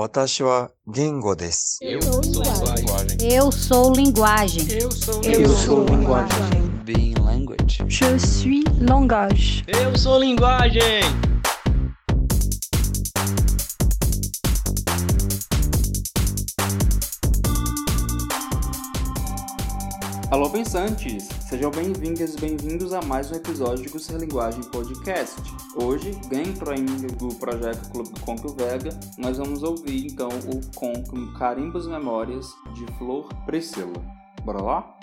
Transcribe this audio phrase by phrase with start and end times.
[0.00, 1.78] 私は言語です。
[1.82, 3.18] Eu sou linguagem.
[3.20, 4.66] Eu sou linguagem.
[4.72, 6.70] Eu sou Eu sou linguagem.
[6.86, 7.84] Being language.
[7.86, 9.62] Je suis langage.
[9.68, 11.02] Eu sou linguagem.
[20.30, 21.28] Alô, pensantes!
[21.50, 25.34] Sejam bem-vindas e bem-vindos a mais um episódio do Ser Linguagem Podcast.
[25.74, 31.32] Hoje, dentro ainda do projeto Clube do Conto Vega, nós vamos ouvir então o conto
[31.36, 34.00] Carimbos Memórias de Flor Priscila.
[34.44, 34.98] Bora lá?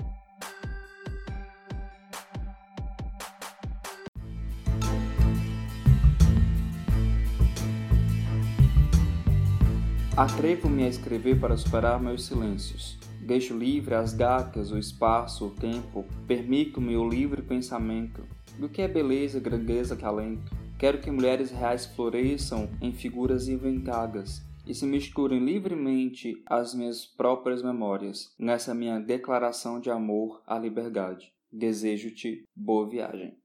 [10.15, 12.97] Atrevo-me a escrever para superar meus silêncios.
[13.27, 16.05] Deixo livre as gatas, o espaço, o tempo.
[16.25, 18.23] Permito-me o livre pensamento.
[18.57, 20.49] Do que é beleza, grandeza, talento?
[20.79, 27.61] Quero que mulheres reais floresçam em figuras inventadas e se misturem livremente às minhas próprias
[27.61, 31.33] memórias, nessa minha declaração de amor à liberdade.
[31.51, 33.37] Desejo-te boa viagem.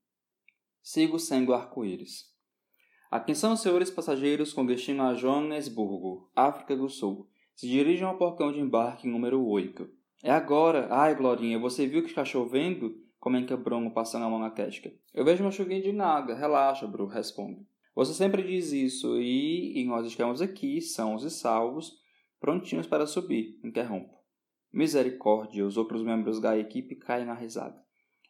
[0.80, 2.30] Sigo sendo arco-íris.
[3.10, 7.28] Atenção, senhores passageiros com destino a Joanesburgo, África do Sul.
[7.54, 9.88] Se dirigem ao portão de embarque número 8.
[10.24, 10.88] É agora!
[10.90, 12.96] Ai, Glorinha, você viu que está chovendo?
[13.20, 14.92] Comenta Bruno passando a mão na testa.
[15.14, 16.34] Eu vejo uma chuvinha de nada.
[16.34, 17.64] Relaxa, Bruno, responde.
[17.94, 21.92] Você sempre diz isso e, e nós estamos aqui, sãos e salvos,
[22.40, 23.60] prontinhos para subir.
[23.62, 24.14] Interrompo.
[24.72, 27.78] Misericórdia, os outros membros da equipe caem na risada.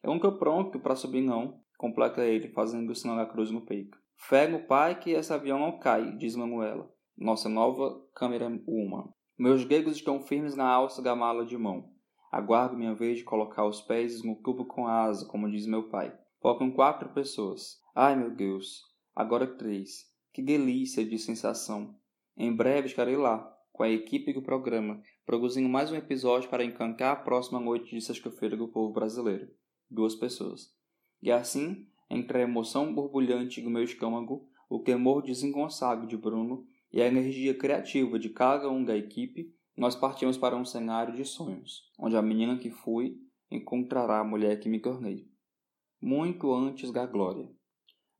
[0.02, 3.64] Eu não estou pronto para subir não, completa ele, fazendo o sinal da cruz no
[3.64, 3.96] peito.
[4.16, 9.12] Fé no pai que esse avião não cai, diz Manuela nossa nova câmera Uma.
[9.38, 11.90] Meus dedos estão firmes na alça da mala de mão.
[12.30, 16.16] Aguardo minha vez de colocar os pés no tubo com asa, como diz meu pai.
[16.40, 17.78] Faltam quatro pessoas.
[17.94, 18.80] Ai, meu Deus.
[19.14, 20.10] Agora três.
[20.32, 21.94] Que delícia de sensação.
[22.36, 27.12] Em breve estarei lá, com a equipe do programa, produzindo mais um episódio para encantar
[27.12, 29.48] a próxima noite de sexta-feira do povo brasileiro.
[29.90, 30.74] Duas pessoas.
[31.22, 37.00] E assim, entre a emoção borbulhante do meu estômago, o temor desengonçado de Bruno e
[37.00, 41.90] a energia criativa de cada um da equipe, nós partimos para um cenário de sonhos,
[41.98, 43.16] onde a menina que fui
[43.50, 45.26] encontrará a mulher que me tornei.
[46.00, 47.48] Muito antes da glória.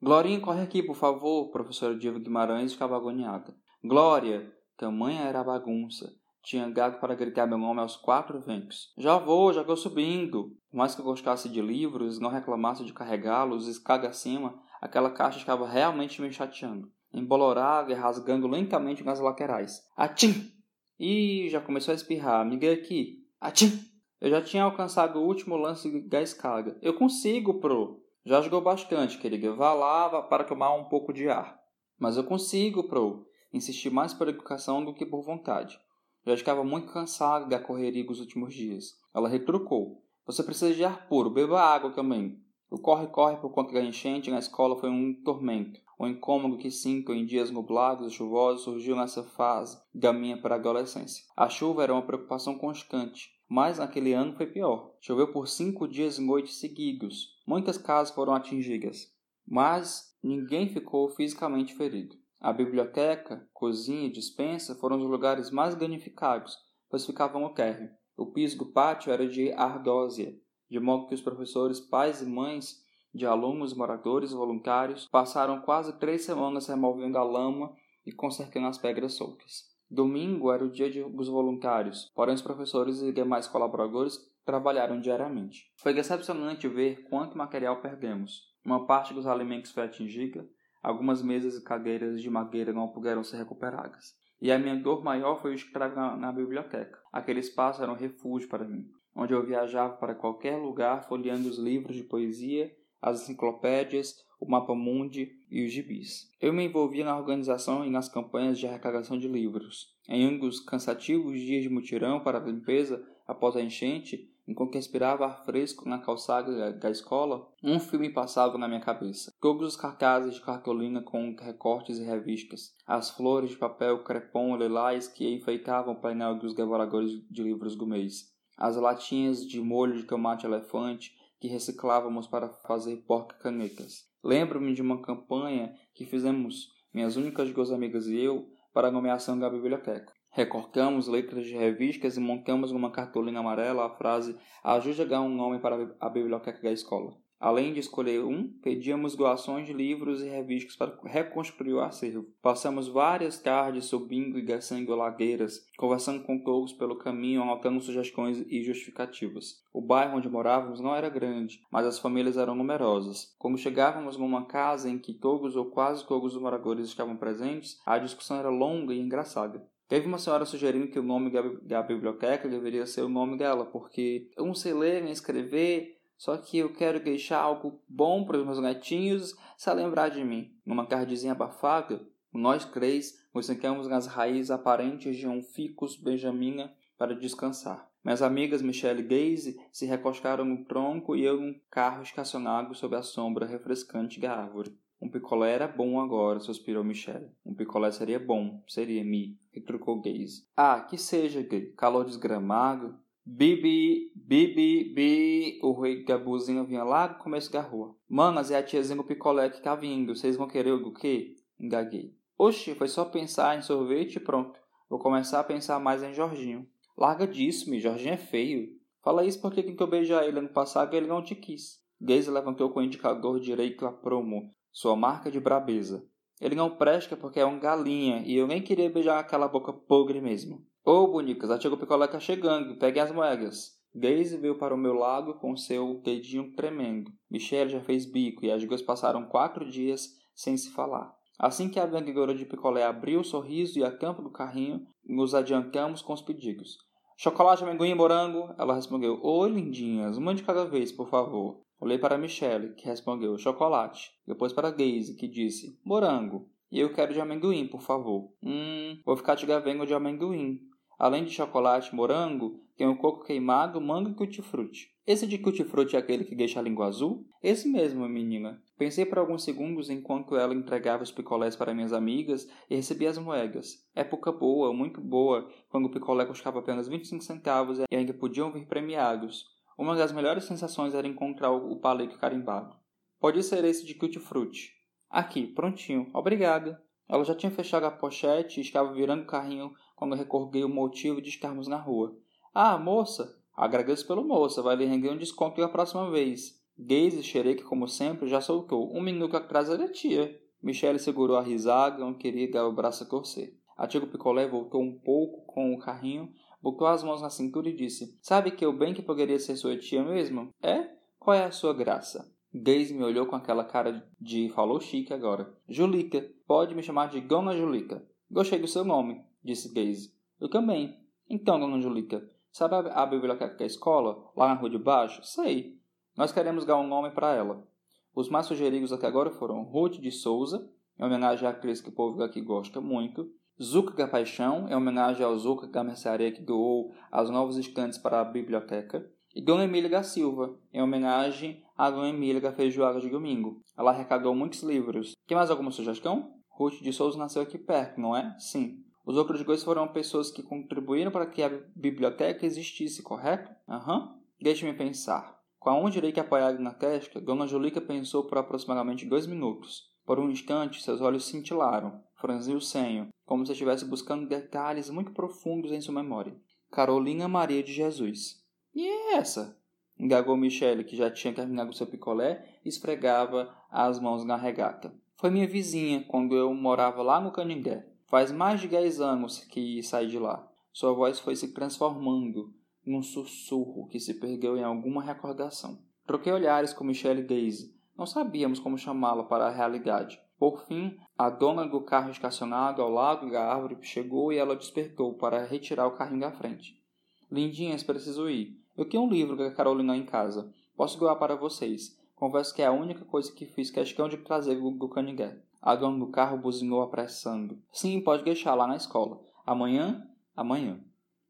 [0.00, 3.54] Glorinha, corre aqui, por favor, professora Diva Guimarães ficava agoniada.
[3.84, 4.50] Glória!
[4.76, 6.12] Tamanha era a bagunça.
[6.42, 8.92] Tinha gago para gritar meu nome aos quatro ventos.
[8.98, 10.56] Já vou, já estou subindo.
[10.70, 15.38] Por mais que eu gostasse de livros não reclamasse de carregá-los escaga acima, aquela caixa
[15.38, 19.82] estava realmente me chateando embolorada e rasgando lentamente nas laterais.
[19.96, 20.50] Atim!
[20.98, 22.44] Ih, já começou a espirrar.
[22.44, 23.26] Miguel aqui.
[23.40, 23.92] Atim!
[24.20, 26.78] Eu já tinha alcançado o último lance da escada.
[26.80, 28.00] Eu consigo, pro.
[28.24, 29.52] Já jogou bastante, querida.
[29.52, 31.58] Vá lá para tomar um pouco de ar.
[31.98, 33.26] Mas eu consigo, pro.
[33.52, 35.78] Insisti mais por educação do que por vontade.
[36.24, 38.94] Já estava muito cansado da correria dos últimos dias.
[39.12, 40.04] Ela retrucou.
[40.24, 41.28] Você precisa de ar puro.
[41.28, 42.40] Beba água também.
[42.70, 45.80] O corre-corre por conta da enchente na escola foi um tormento.
[45.98, 51.24] O incômodo que sinto em dias nublados e chuvosos surgiu nessa fase da minha pré-adolescência.
[51.36, 54.94] A chuva era uma preocupação constante, mas naquele ano foi pior.
[55.00, 57.40] Choveu por cinco dias e noites seguidos.
[57.46, 59.12] Muitas casas foram atingidas,
[59.46, 62.16] mas ninguém ficou fisicamente ferido.
[62.40, 66.56] A biblioteca, cozinha e dispensa foram os lugares mais danificados,
[66.90, 67.90] pois ficavam no térreo.
[68.16, 70.34] O piso do pátio era de ardósia,
[70.68, 72.82] de modo que os professores, pais e mães
[73.14, 77.74] de alunos, moradores voluntários passaram quase três semanas removendo a lama
[78.06, 79.70] e consertando as pedras soltas.
[79.90, 85.70] Domingo era o dia dos voluntários, porém os professores e demais colaboradores trabalharam diariamente.
[85.76, 88.50] Foi decepcionante ver quanto material perdemos.
[88.64, 90.48] Uma parte dos alimentos foi atingida,
[90.82, 94.14] algumas mesas e cadeiras de madeira não puderam ser recuperadas.
[94.40, 96.98] E a minha dor maior foi o estrago na, na biblioteca.
[97.12, 101.58] Aquele espaço era um refúgio para mim, onde eu viajava para qualquer lugar folheando os
[101.58, 102.72] livros de poesia
[103.02, 106.30] as enciclopédias, o mapa mundi e os gibis.
[106.40, 109.92] Eu me envolvia na organização e nas campanhas de arrecadação de livros.
[110.08, 115.24] Em um dos cansativos dias de mutirão para a limpeza após a enchente, enquanto respirava
[115.24, 119.32] ar fresco na calçada da escola, um filme passava na minha cabeça.
[119.40, 125.06] Todos os cartazes de cartolina com recortes e revistas, as flores de papel crepom lilás
[125.06, 130.46] que enfeitavam o painel dos devoradores de livros mês, as latinhas de molho de tomate
[130.46, 134.08] elefante que reciclávamos para fazer porca-canetas.
[134.22, 139.36] Lembro-me de uma campanha que fizemos, minhas únicas duas amigas e eu, para a nomeação
[139.36, 140.12] da biblioteca.
[140.30, 145.34] Recortamos letras de revistas e montamos numa cartolina amarela a frase Ajude a ganhar um
[145.34, 147.12] nome para a biblioteca da escola.
[147.42, 152.24] Além de escolher um, pedíamos doações de livros e revistas para reconstruir o acervo.
[152.40, 158.62] Passamos várias tardes subindo e descendo lagueiras, conversando com todos pelo caminho, anotando sugestões e
[158.62, 159.60] justificativas.
[159.72, 163.34] O bairro onde morávamos não era grande, mas as famílias eram numerosas.
[163.40, 167.98] Quando chegávamos numa casa em que todos ou quase todos os moradores estavam presentes, a
[167.98, 169.66] discussão era longa e engraçada.
[169.88, 171.30] Teve uma senhora sugerindo que o nome
[171.64, 176.36] da biblioteca deveria ser o nome dela, porque eu não sei ler nem escrever, só
[176.36, 180.54] que eu quero deixar algo bom para os meus gatinhos se lembrar de mim.
[180.64, 182.00] Numa cardezinha abafada,
[182.32, 187.90] nós três nos sentamos nas raízes aparentes de um ficus benjamina para descansar.
[188.04, 192.94] Minhas amigas Michelle e Daisy se recostaram no tronco e eu num carro estacionado sob
[192.94, 194.78] a sombra refrescante da árvore.
[195.00, 197.32] Um picolé era bom agora, suspirou Michelle.
[197.44, 200.46] Um picolé seria bom, seria me, retrucou Gaze.
[200.56, 201.72] Ah, que seja, gay.
[201.72, 202.96] Calor desgramado.
[203.24, 205.60] Bibi, bibi, bi.
[205.62, 207.96] O rei Gabuzinho vinha lá no começo da rua.
[208.08, 210.14] Manas, é a tiazinha do picolé que tá vindo.
[210.14, 211.36] Vocês vão querer o quê?
[211.58, 212.16] Engaguei.
[212.36, 214.58] Oxe, foi só pensar em sorvete e pronto.
[214.90, 216.66] Vou começar a pensar mais em Jorginho.
[216.98, 217.78] Larga disso, me.
[217.78, 218.68] Jorginho é feio.
[219.02, 221.80] Fala isso porque quem que eu beijar ele ano passado ele não te quis.
[222.00, 226.04] Gaze levantou com o indicador direito a promo sua marca de brabeza.
[226.40, 230.20] Ele não presta porque é um galinha e eu nem queria beijar aquela boca pogre
[230.20, 230.66] mesmo.
[230.84, 233.78] Ô, oh, bonicas, a tia Picolé tá chegando, peguem as moedas.
[233.94, 237.12] Daisy veio para o meu lado com seu dedinho tremendo.
[237.30, 241.14] Michelle já fez bico e as duas passaram quatro dias sem se falar.
[241.38, 245.36] Assim que a vendedora de picolé abriu o sorriso e a tampa do carrinho, nos
[245.36, 246.78] adiantamos com os pedidos.
[247.16, 248.52] Chocolate, amendoim e morango?
[248.58, 249.20] Ela respondeu.
[249.22, 251.60] Oi, lindinhas, uma de cada vez, por favor.
[251.78, 254.10] Olhei para Michelle, que respondeu chocolate.
[254.26, 256.50] Depois para Gaze, que disse morango.
[256.72, 258.32] E eu quero de amendoim, por favor.
[258.42, 260.71] Hum, vou ficar de gavengo de amendoim.
[261.02, 264.88] Além de chocolate morango, tem o coco queimado, manga e cutifruti.
[265.04, 267.26] Esse de cutifruti é aquele que deixa a língua azul?
[267.42, 268.62] Esse mesmo, menina.
[268.78, 273.18] Pensei por alguns segundos enquanto ela entregava os picolés para minhas amigas e recebia as
[273.18, 273.84] moedas.
[273.96, 278.68] Época boa, muito boa, quando o picolé custava apenas 25 centavos e ainda podiam vir
[278.68, 279.46] premiados.
[279.76, 282.76] Uma das melhores sensações era encontrar o palito carimbado.
[283.18, 284.72] Pode ser esse de Cutie Fruit.
[285.10, 286.08] Aqui, prontinho.
[286.14, 286.80] Obrigada.
[287.08, 291.20] Ela já tinha fechado a pochete e estava virando o carrinho quando recordei o motivo
[291.20, 292.16] de estarmos na rua.
[292.54, 293.38] Ah, moça!
[293.54, 296.60] Agradeço pelo moça, vai lhe render um desconto da próxima vez.
[296.78, 298.90] Gaze e como sempre, já soltou.
[298.94, 300.40] Um minuto atrás era tia.
[300.62, 303.54] Michelle segurou a risada, não queria dar o braço a torcer.
[303.76, 306.32] A tia Picolé voltou um pouco com o carrinho,
[306.62, 309.76] botou as mãos na cintura e disse: Sabe que eu bem que poderia ser sua
[309.76, 310.50] tia mesmo?
[310.62, 310.88] É?
[311.18, 312.31] Qual é a sua graça?
[312.54, 315.52] Gaze me olhou com aquela cara de falou chique agora.
[315.68, 318.06] Julica, pode me chamar de Dona Julica.
[318.30, 320.14] Gostei do seu nome, disse Gaze.
[320.38, 320.98] Eu também.
[321.28, 325.22] Então, Dona Julica, sabe a, biblioteca da escola, lá na rua de baixo?
[325.24, 325.78] Sei.
[326.16, 327.66] Nós queremos dar um nome para ela.
[328.14, 330.68] Os mais sugeridos até agora foram Ruth de Souza,
[330.98, 335.24] em homenagem à atriz que o povo aqui gosta muito, Zuca da Paixão, em homenagem
[335.24, 339.10] ao Zuca da mercearia que doou as novos estantes para a biblioteca.
[339.34, 343.62] E Dona Emília da Silva, em homenagem à Dona Emília da Feijoada de Domingo.
[343.76, 345.14] Ela arrecadou muitos livros.
[345.26, 346.34] Tem mais alguma sugestão?
[346.50, 348.36] Ruth de Souza nasceu aqui perto, não é?
[348.38, 348.84] Sim.
[349.06, 353.50] Os outros dois foram pessoas que contribuíram para que a biblioteca existisse, correto?
[353.68, 354.00] Aham.
[354.00, 354.22] Uhum.
[354.40, 355.40] Deixe-me pensar.
[355.58, 359.90] Com a mão direita apoiada na testa, Dona Julica pensou por aproximadamente dois minutos.
[360.04, 365.12] Por um instante, seus olhos cintilaram, franziu o senho, como se estivesse buscando detalhes muito
[365.12, 366.36] profundos em sua memória.
[366.70, 368.41] Carolina Maria de Jesus.
[368.74, 369.58] E é essa?
[369.98, 374.92] Engagou Michele, que já tinha terminado seu picolé e esfregava as mãos na regata.
[375.16, 377.86] Foi minha vizinha quando eu morava lá no Canindé.
[378.06, 380.48] Faz mais de dez anos que saí de lá.
[380.72, 382.52] Sua voz foi se transformando
[382.84, 385.78] num sussurro que se perdeu em alguma recordação.
[386.06, 387.74] Troquei olhares com Michelle Daisy.
[387.96, 390.20] Não sabíamos como chamá-la para a realidade.
[390.38, 395.14] Por fim, a dona do carro estacionado ao lado da árvore chegou e ela despertou
[395.14, 396.82] para retirar o carrinho da frente.
[397.30, 398.61] Lindinhas, preciso ir.
[398.76, 400.50] Eu tenho um livro da Carolina em casa.
[400.76, 401.98] Posso doar para vocês.
[402.14, 405.36] Confesso que é a única coisa que fiz questão de trazer do Canigué.
[405.60, 407.58] A dona do carro buzinou apressando.
[407.70, 409.20] Sim, pode deixar lá na escola.
[409.44, 410.08] Amanhã?
[410.34, 410.80] Amanhã.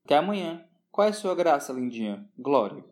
[0.05, 0.65] Até amanhã.
[0.91, 2.29] Qual é a sua graça, lindinha?
[2.39, 2.85] Glória.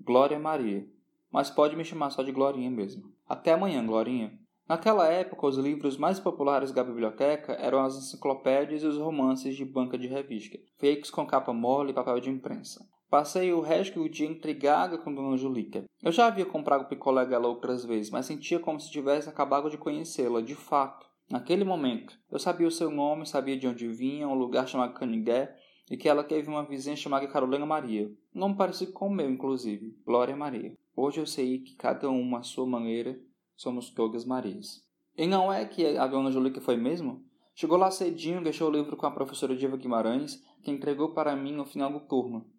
[0.00, 0.84] Glória Maria.
[1.30, 3.04] Mas pode me chamar só de Glorinha mesmo.
[3.28, 4.38] Até amanhã, Glorinha.
[4.68, 9.64] Naquela época, os livros mais populares da biblioteca eram as enciclopédias e os romances de
[9.64, 12.86] banca de revista, feitos com capa mole e papel de imprensa.
[13.12, 15.84] Passei o resto do dia intrigada com Dona Julica.
[16.02, 19.76] Eu já havia comprado picolé dela outras vezes, mas sentia como se tivesse acabado de
[19.76, 21.06] conhecê-la, de fato.
[21.28, 25.54] Naquele momento, eu sabia o seu nome, sabia de onde vinha, um lugar chamado Canigué,
[25.90, 28.10] e que ela teve uma vizinha chamada Carolina Maria.
[28.34, 30.74] Nome parecido com o meu, inclusive, Glória Maria.
[30.96, 33.20] Hoje eu sei que cada uma à sua maneira
[33.54, 34.82] somos todas Marias.
[35.18, 37.22] E não é que a dona Julica foi mesmo?
[37.54, 41.52] Chegou lá cedinho, deixou o livro com a professora Diva Guimarães, que entregou para mim
[41.52, 42.50] no final do turno.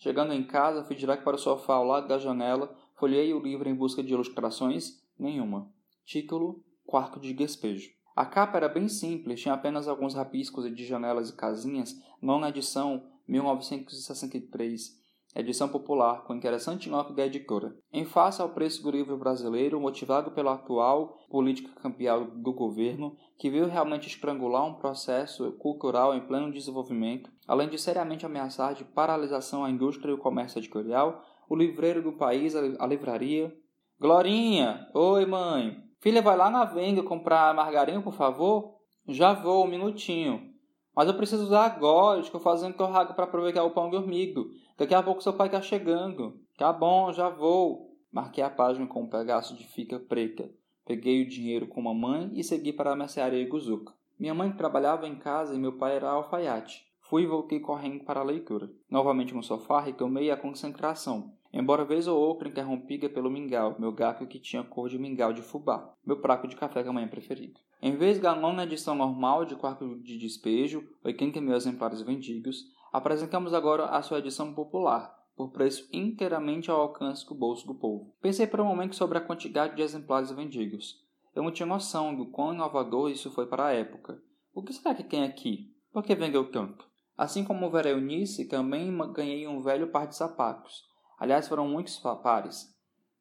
[0.00, 3.68] Chegando em casa, fui direto para o sofá ao lado da janela, folhei o livro
[3.68, 5.70] em busca de ilustrações, nenhuma.
[6.06, 7.90] Título: Quarto de Despejo.
[8.16, 13.06] A capa era bem simples, tinha apenas alguns rabiscos de janelas e casinhas, nona edição,
[13.28, 14.99] 1963,
[15.34, 17.74] edição popular, com interessante nota da editora.
[17.92, 23.50] Em face ao preço do livro brasileiro, motivado pela atual política cambial do governo, que
[23.50, 29.64] veio realmente estrangular um processo cultural em pleno desenvolvimento, além de seriamente ameaçar de paralisação
[29.64, 33.54] a indústria e o comércio editorial, o livreiro do país, a livraria.
[34.00, 34.88] Glorinha!
[34.94, 35.76] Oi, mãe!
[36.00, 38.76] Filha, vai lá na Venga comprar margarina, por favor?
[39.06, 40.50] Já vou, um minutinho.
[40.94, 44.50] Mas eu preciso usar agora, estou fazendo torraga para aproveitar o pão dormido.
[44.80, 46.40] Daqui a pouco seu pai está chegando.
[46.56, 47.94] Tá bom, já vou.
[48.10, 50.50] Marquei a página com um pedaço de fica preta.
[50.86, 53.92] Peguei o dinheiro com a mãe e segui para a mercearia Guzuka.
[54.18, 56.82] Minha mãe trabalhava em casa e meu pai era alfaiate.
[57.02, 58.70] Fui e voltei correndo para a leitura.
[58.88, 64.26] Novamente no sofá, retomei a concentração, embora vez ou outra interrompida pelo mingau, meu gato
[64.26, 67.60] que tinha cor de mingau de fubá, meu prato de café da manhã preferido.
[67.82, 73.54] Em vez da nona edição normal de quarto de despejo, 80 mil exemplares vendidos, apresentamos
[73.54, 78.14] agora a sua edição popular, por preço inteiramente ao alcance do bolso do povo.
[78.20, 81.02] Pensei por um momento sobre a quantidade de exemplares vendidos.
[81.34, 84.20] Eu não tinha noção do quão inovador isso foi para a época.
[84.52, 85.74] O que será que tem aqui?
[85.92, 86.84] Por que vendeu tanto?
[87.16, 90.84] Assim como o Verenice, também ganhei um velho par de sapatos.
[91.18, 92.74] Aliás, foram muitos pares.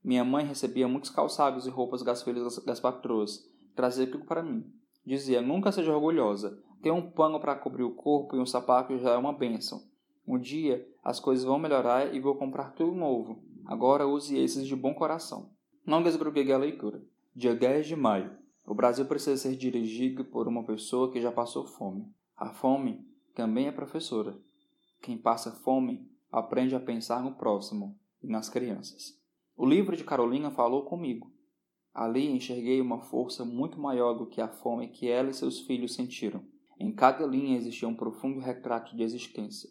[0.04, 3.44] Minha mãe recebia muitos calçados e roupas das filhas das patroas,
[3.76, 4.66] trazia tudo para mim.
[5.06, 6.64] Dizia: Nunca seja orgulhosa.
[6.82, 9.84] Ter um pano para cobrir o corpo e um sapato já é uma bênção.
[10.26, 13.44] Um dia as coisas vão melhorar e vou comprar tudo novo.
[13.66, 15.50] Agora use esses de bom coração.
[15.86, 17.04] Não desgruguei a leitura.
[17.36, 18.38] Dia 10 de maio.
[18.66, 22.06] O Brasil precisa ser dirigido por uma pessoa que já passou fome.
[22.38, 23.06] A fome
[23.36, 24.38] também é professora.
[25.02, 29.20] Quem passa fome aprende a pensar no próximo e nas crianças.
[29.58, 31.32] O livro de Carolina falou comigo.
[31.94, 35.96] Ali enxerguei uma força muito maior do que a fome que ela e seus filhos
[35.96, 36.44] sentiram.
[36.80, 39.70] Em cada linha existia um profundo retrato de existência.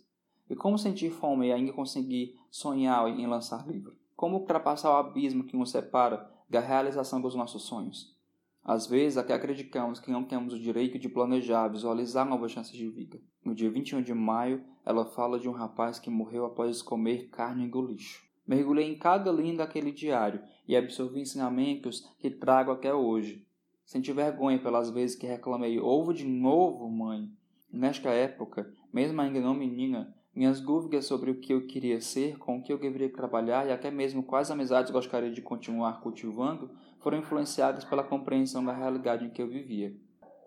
[0.50, 3.96] E como sentir fome e ainda conseguir sonhar em lançar livro?
[4.14, 8.14] Como ultrapassar o abismo que nos separa da realização dos nossos sonhos?
[8.62, 12.86] Às vezes, até acreditamos que não temos o direito de planejar, visualizar novas chances de
[12.86, 13.18] vida.
[13.42, 17.66] No dia 21 de maio, ela fala de um rapaz que morreu após comer carne
[17.66, 18.22] do lixo.
[18.46, 23.47] Mergulhei em cada linha daquele diário e absorvi ensinamentos que trago até hoje.
[23.88, 27.26] Senti vergonha pelas vezes que reclamei ovo de novo, mãe.
[27.72, 32.58] Nesta época, mesmo ainda não menina, minhas dúvidas sobre o que eu queria ser, com
[32.58, 37.16] o que eu deveria trabalhar e até mesmo quais amizades gostaria de continuar cultivando foram
[37.16, 39.96] influenciadas pela compreensão da realidade em que eu vivia.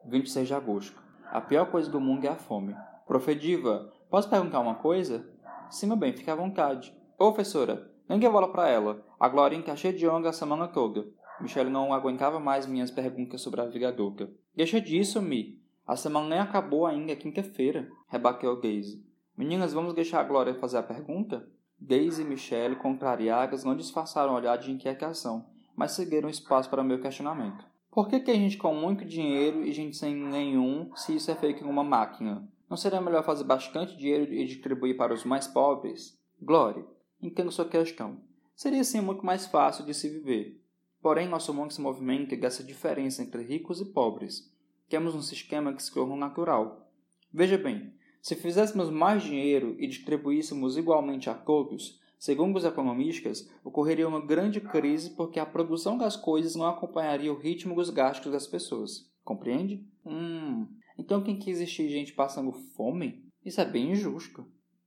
[0.06, 1.02] 26 de agosto.
[1.26, 2.76] A pior coisa do mundo é a fome.
[3.08, 5.28] Profediva, posso perguntar uma coisa?
[5.68, 6.96] Sim, meu bem, fique à vontade.
[7.18, 9.04] Ô, professora, nem bola para ela.
[9.20, 11.08] A Glorinha tá cheia de onda a semana toda.
[11.42, 14.30] Michelle não aguentava mais minhas perguntas sobre a vigadoca.
[14.56, 15.60] Deixa disso, Mi.
[15.86, 19.04] A semana nem acabou ainda, é quinta-feira, rebateu Daisy.
[19.36, 21.50] Meninas, vamos deixar a Glória fazer a pergunta?
[21.80, 27.02] Daisy e Michelle, contrariadas, não disfarçaram o olhar de inquietação, mas seguiram espaço para meu
[27.02, 27.66] questionamento.
[27.90, 31.64] Por que tem gente com muito dinheiro e gente sem nenhum se isso é feito
[31.64, 32.48] em uma máquina?
[32.70, 36.18] Não seria melhor fazer bastante dinheiro e distribuir para os mais pobres?
[36.42, 36.86] Glória,
[37.22, 38.22] entendo sua questão.
[38.56, 40.61] Seria sim muito mais fácil de se viver.
[41.02, 44.52] Porém, nosso mundo se movimenta dessa diferença entre ricos e pobres.
[44.88, 46.92] Temos um sistema que se tornou natural.
[47.34, 54.08] Veja bem, se fizéssemos mais dinheiro e distribuíssemos igualmente a todos, segundo os economistas, ocorreria
[54.08, 58.46] uma grande crise porque a produção das coisas não acompanharia o ritmo dos gastos das
[58.46, 59.10] pessoas.
[59.24, 59.84] Compreende?
[60.06, 60.68] Hum,
[61.00, 63.26] então tem que existir gente passando fome?
[63.44, 64.46] Isso é bem injusto.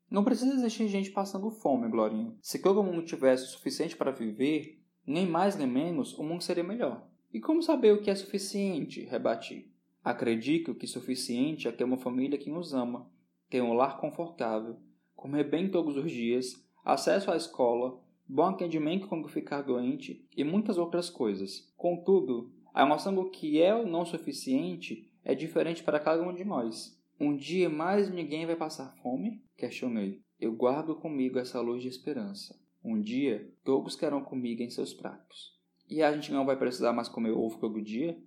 [0.08, 2.36] Não precisa existir gente passando fome, Glorinha.
[2.40, 6.64] Se todo mundo tivesse o suficiente para viver, nem mais nem menos, o mundo seria
[6.64, 7.06] melhor.
[7.32, 9.04] E como saber o que é suficiente?
[9.04, 9.70] Rebati.
[10.02, 13.10] Acredito que suficiente é ter uma família que nos ama,
[13.48, 14.76] ter um lar confortável,
[15.16, 20.78] comer bem todos os dias, acesso à escola, bom atendimento quando ficar doente e muitas
[20.78, 21.72] outras coisas.
[21.76, 26.44] Contudo, a noção do que é ou não suficiente é diferente para cada um de
[26.44, 27.00] nós.
[27.18, 29.42] Um dia mais ninguém vai passar fome?
[29.56, 30.20] Questionei.
[30.38, 32.58] Eu guardo comigo essa luz de esperança.
[32.84, 35.54] Um dia, todos querem comigo em seus pratos.
[35.88, 38.18] E a gente não vai precisar mais comer ovo todo dia?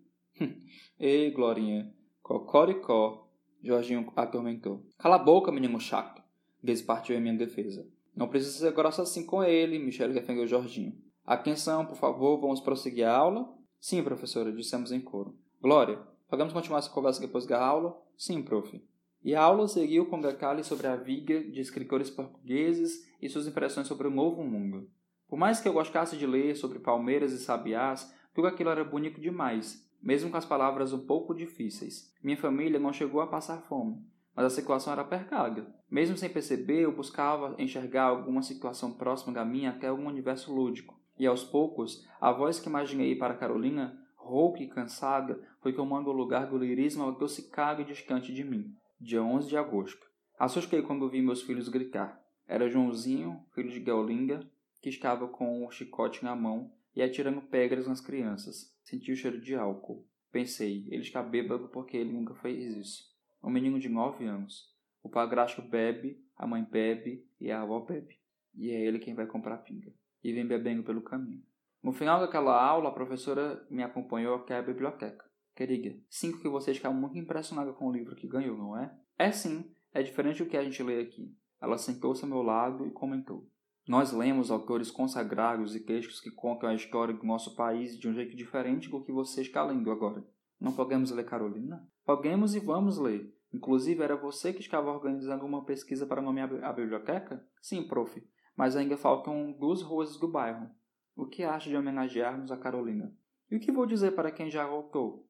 [0.99, 3.29] Ei, Glorinha, cocoricó,
[3.61, 4.83] Jorginho atormentou.
[4.97, 6.23] Cala a boca, menino chato.
[6.63, 7.87] Daisy partiu em minha defesa.
[8.15, 10.97] Não precisa ser grossa assim com ele, Michelle defendeu Jorginho.
[11.23, 13.53] Atenção, por favor, vamos prosseguir a aula?
[13.79, 15.37] Sim, professora, dissemos em coro.
[15.61, 17.95] Glória, podemos continuar essa conversa depois da aula?
[18.17, 18.81] Sim, prof.
[19.27, 23.86] E a aula seguiu com detalhes sobre a viga de escritores portugueses e suas impressões
[23.86, 24.89] sobre o novo mundo.
[25.27, 29.19] Por mais que eu gostasse de ler sobre palmeiras e sabiás, tudo aquilo era bonito
[29.19, 32.10] demais, mesmo com as palavras um pouco difíceis.
[32.24, 34.01] Minha família não chegou a passar fome,
[34.34, 35.67] mas a situação era percaga.
[35.91, 40.98] Mesmo sem perceber, eu buscava enxergar alguma situação próxima da minha até algum universo lúdico.
[41.19, 46.13] E aos poucos, a voz que imaginei para Carolina, rouca e cansada, foi tomando o
[46.13, 48.74] lugar do lirismo adocicado e distante de mim.
[49.00, 50.08] Dia 11 de agosto.
[50.39, 52.20] Assustei quando vi meus filhos gritar.
[52.48, 54.39] Era Joãozinho, filho de Gaolinga,
[54.82, 58.75] que estava com o chicote na mão e atirando pedras nas crianças.
[58.84, 60.08] Senti o cheiro de álcool.
[60.32, 63.04] Pensei, ele está bêbado porque ele nunca fez isso.
[63.44, 64.75] Um menino de nove anos.
[65.04, 68.20] O padrasto bebe, a mãe bebe e a avó bebe.
[68.56, 69.94] E é ele quem vai comprar pinga.
[70.24, 71.44] E vem bebendo pelo caminho.
[71.84, 75.26] No final daquela aula, a professora me acompanhou até a biblioteca.
[75.57, 78.95] Querida, sinto que você está muito impressionada com o livro que ganhou, não é?
[79.17, 81.35] É sim, é diferente do que a gente lê aqui.
[81.59, 83.49] Ela sentou-se ao meu lado e comentou.
[83.87, 88.13] Nós lemos autores consagrados e textos que contam a história do nosso país de um
[88.13, 90.23] jeito diferente do que você está lendo agora.
[90.61, 91.89] Não podemos ler Carolina?
[92.05, 93.35] Podemos e vamos ler.
[93.51, 97.43] Inclusive, era você que estava organizando uma pesquisa para nomear a biblioteca?
[97.63, 98.23] Sim, prof.
[98.55, 100.69] Mas ainda faltam duas ruas do bairro.
[101.15, 103.11] O que acha de homenagearmos a Carolina?
[103.49, 105.26] E o que vou dizer para quem já voltou?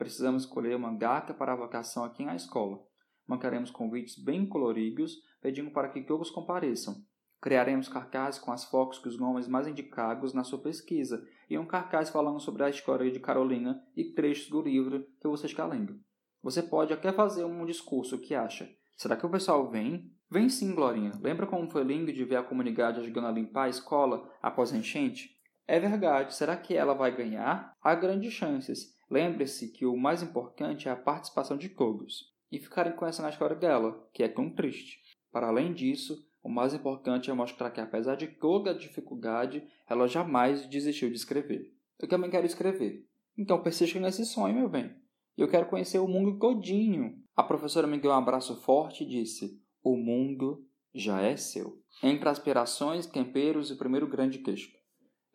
[0.00, 2.82] Precisamos escolher uma data para a vocação aqui na escola.
[3.26, 7.04] Mandaremos convites bem coloridos, pedindo para que todos compareçam.
[7.38, 11.66] Criaremos cartazes com as fotos que os nomes mais indicados na sua pesquisa e um
[11.66, 16.00] cartaz falando sobre a história de Carolina e trechos do livro que você está lendo.
[16.42, 18.70] Você pode até fazer um discurso, que acha?
[18.96, 20.10] Será que o pessoal vem?
[20.30, 21.12] Vem sim, Glorinha.
[21.20, 24.78] Lembra como foi lindo de ver a comunidade ajudando a limpar a escola após a
[24.78, 25.28] enchente?
[25.68, 26.34] É verdade.
[26.34, 27.74] Será que ela vai ganhar?
[27.82, 28.98] Há grandes chances.
[29.10, 33.56] Lembre-se que o mais importante é a participação de todos e ficarem conhecendo a história
[33.56, 35.00] dela, que é tão triste.
[35.32, 40.06] Para além disso, o mais importante é mostrar que, apesar de toda a dificuldade, ela
[40.06, 41.74] jamais desistiu de escrever.
[41.98, 43.04] Eu também quero escrever.
[43.36, 44.94] Então persista nesse sonho, meu bem.
[45.36, 47.18] Eu quero conhecer o mundo todinho.
[47.34, 51.78] A professora me deu um abraço forte e disse: O mundo já é seu.
[52.02, 54.78] Entre aspirações, temperos e o primeiro grande texto.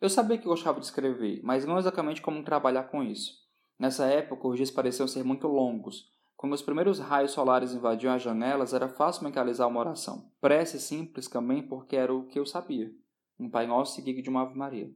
[0.00, 3.45] Eu sabia que gostava de escrever, mas não exatamente como trabalhar com isso.
[3.78, 8.22] Nessa época, os dias pareciam ser muito longos, quando os primeiros raios solares invadiam as
[8.22, 10.30] janelas, era fácil mentalizar uma oração.
[10.38, 12.92] Prece simples também, porque era o que eu sabia.
[13.40, 14.90] Um Pai Nosso seguido de uma Ave Maria.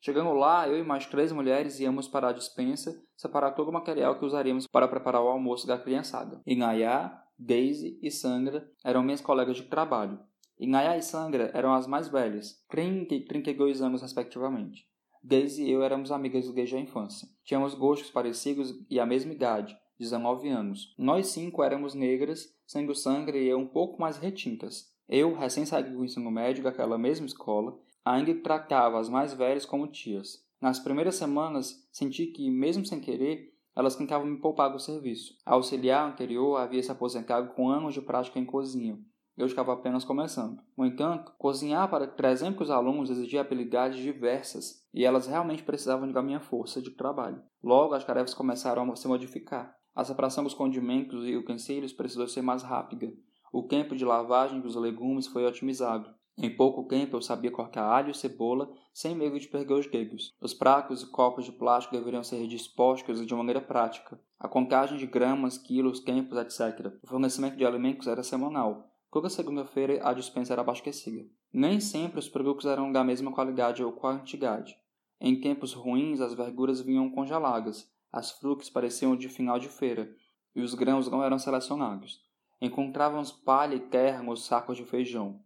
[0.00, 4.18] Chegando lá, eu e mais três mulheres íamos para a dispensa separar todo o material
[4.18, 6.40] que usaríamos para preparar o almoço da criançada.
[6.46, 10.20] Inayá, Daisy e Sangra eram minhas colegas de trabalho.
[10.58, 14.86] Inayá e Sangra eram as mais velhas, 30 e 32 anos respectivamente.
[15.26, 17.26] Daisy e eu éramos amigas desde a infância.
[17.42, 20.94] Tínhamos gostos parecidos e a mesma idade, 19 anos.
[20.98, 24.92] Nós cinco éramos negras, sendo Sangra e eu um pouco mais retintas.
[25.08, 30.44] Eu, recém-saído do ensino médio daquela mesma escola, ainda tratava as mais velhas como tias.
[30.60, 35.38] Nas primeiras semanas, senti que, mesmo sem querer, elas tentavam me poupar do serviço.
[35.46, 38.98] A auxiliar anterior havia se aposentado com anos de prática em cozinha.
[39.36, 40.62] Eu estava apenas começando.
[40.76, 46.38] No entanto, cozinhar para 300 alunos exigia habilidades diversas e elas realmente precisavam da minha
[46.38, 47.42] força de trabalho.
[47.62, 49.74] Logo, as tarefas começaram a se modificar.
[49.94, 53.12] A separação dos condimentos e utensílios precisou ser mais rápida.
[53.52, 56.14] O tempo de lavagem dos legumes foi otimizado.
[56.36, 60.32] Em pouco tempo eu sabia cortar alho e cebola sem medo de perder os dedos.
[60.40, 64.20] Os pratos e copos de plástico deveriam ser dispostos de maneira prática.
[64.38, 66.92] A contagem de gramas, quilos, tempos, etc.
[67.02, 68.93] O fornecimento de alimentos era semanal.
[69.14, 71.24] Toda segunda-feira a dispensa era abastecida.
[71.52, 74.76] Nem sempre os produtos eram da mesma qualidade ou quantidade.
[75.20, 80.12] Em tempos ruins, as verduras vinham congeladas, as frutas pareciam de final de feira,
[80.52, 82.20] e os grãos não eram selecionados.
[82.60, 85.40] Encontrávamos palha e terra nos sacos de feijão.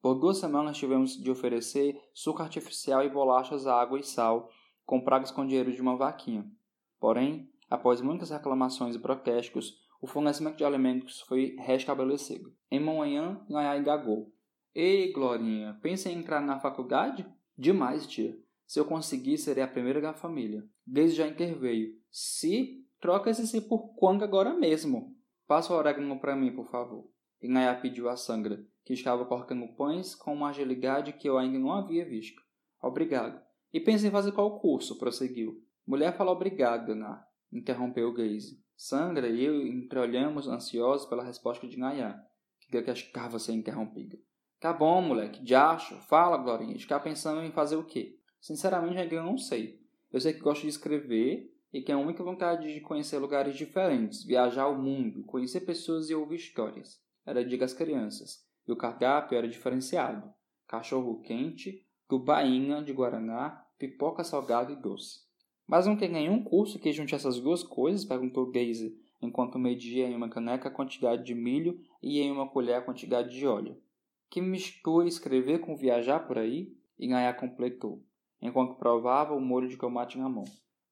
[0.00, 4.48] Por duas semanas tivemos de oferecer suco artificial e bolachas água e sal,
[4.86, 6.50] compradas com dinheiro de uma vaquinha.
[6.98, 12.54] Porém, após muitas reclamações e protestos, o fornecimento de alimentos foi restabelecido.
[12.70, 14.32] Em manhã, Nayá engagou.
[14.74, 17.26] Ei, Glorinha, pensa em entrar na faculdade?
[17.56, 18.38] Demais, tia.
[18.66, 20.64] Se eu conseguir, serei a primeira da família.
[20.86, 21.98] Desde já interveio.
[22.10, 25.16] Se, troca esse se por quando agora mesmo.
[25.46, 27.10] Passa o orégano para mim, por favor.
[27.42, 31.72] Inayá pediu a Sangra, que estava cortando pães com uma agilidade que eu ainda não
[31.72, 32.40] havia visto.
[32.80, 33.42] Obrigado.
[33.72, 34.98] E pense em fazer qual curso?
[34.98, 35.62] prosseguiu.
[35.86, 38.62] Mulher fala obrigado, Ná, interrompeu Gaze.
[38.82, 42.18] Sangra e eu entreolhamos ansiosos pela resposta de Nayá,
[42.58, 44.18] que achava ser interrompida.
[44.58, 46.00] Tá bom, moleque, de acho.
[46.08, 48.18] Fala, Glorinha, está pensando em fazer o quê?
[48.40, 49.78] Sinceramente, ainda não sei.
[50.10, 54.24] Eu sei que gosto de escrever e que a única vontade de conhecer lugares diferentes,
[54.24, 57.02] viajar ao mundo, conhecer pessoas e ouvir histórias.
[57.26, 58.46] Era diga às crianças.
[58.66, 60.32] E o cardápio era diferenciado.
[60.66, 65.29] Cachorro quente, tubainha de guaraná, pipoca salgada e doce.
[65.70, 68.04] Mas não tem nenhum curso que junte essas duas coisas?
[68.04, 72.74] perguntou Daisy, enquanto media em uma caneca a quantidade de milho e em uma colher
[72.74, 73.80] a quantidade de óleo.
[74.28, 76.76] Que mistura escrever com viajar por aí?
[76.98, 78.04] E Nayá completou,
[78.42, 80.42] enquanto provava o molho de tomate na mão.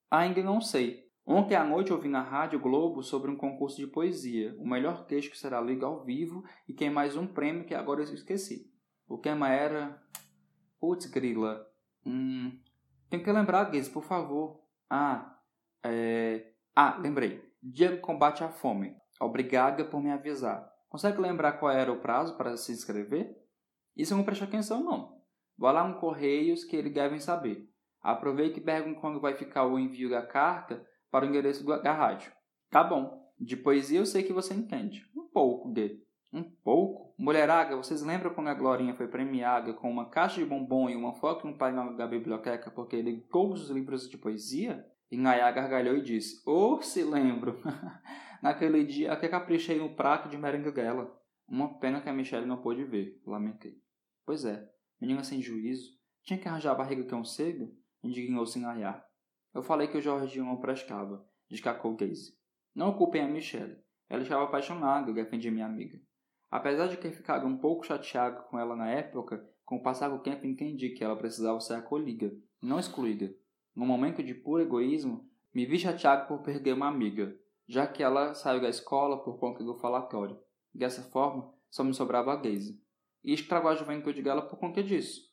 [0.08, 1.08] Ainda não sei.
[1.26, 5.32] Ontem à noite ouvi na Rádio Globo sobre um concurso de poesia, o melhor texto
[5.32, 8.70] que será lido ao vivo e tem mais um prêmio que agora eu esqueci.
[9.08, 10.00] O tema era...
[10.78, 11.66] Putz, grila.
[12.06, 12.56] Hum...
[13.10, 14.67] Tem que lembrar, Guiz, por favor.
[14.90, 15.38] Ah,
[15.84, 16.52] é...
[16.74, 17.42] Ah, lembrei.
[17.62, 18.96] Dia do combate à fome.
[19.20, 20.70] Obrigada por me avisar.
[20.88, 23.36] Consegue lembrar qual era o prazo para se inscrever?
[23.96, 25.20] Isso não presta atenção, não.
[25.56, 27.68] Vá lá no Correios que eles devem saber.
[28.00, 32.32] Aproveite e pergunte quando vai ficar o envio da carta para o endereço da rádio.
[32.70, 33.26] Tá bom.
[33.38, 35.04] De poesia eu sei que você entende.
[35.16, 36.00] Um pouco, Gay.
[36.32, 37.14] Um pouco?
[37.18, 41.14] Mulheraga, vocês lembram quando a Glorinha foi premiada com uma caixa de bombom e uma
[41.14, 44.86] foto no painel da biblioteca porque ele todos os livros de poesia?
[45.10, 47.58] E Nayá gargalhou e disse, Oh, se lembro!
[48.42, 51.10] Naquele dia até caprichei no prato de merengue dela.
[51.48, 53.74] Uma pena que a Michelle não pôde ver, lamentei.
[54.26, 54.68] Pois é,
[55.00, 55.96] menina sem juízo.
[56.22, 57.74] Tinha que arranjar a barriga tão cedo?
[58.02, 59.02] Indignou-se Nayá.
[59.54, 62.36] Eu falei que o Jorginho não prestava, descacou Daisy.
[62.74, 63.78] Não culpem a Michelle.
[64.10, 65.98] Ela estava apaixonada, defendi minha amiga.
[66.50, 70.20] Apesar de ter ficado um pouco chateado com ela na época, com o passar do
[70.20, 72.32] tempo entendi que ela precisava ser acolhida,
[72.62, 73.30] não excluída.
[73.74, 78.34] Num momento de puro egoísmo, me vi chateado por perder uma amiga, já que ela
[78.34, 80.38] saiu da escola por conta do falatório.
[80.74, 82.80] Dessa forma, só me sobrava a Gaze.
[83.22, 85.28] E estragou a juventude dela por conta disso.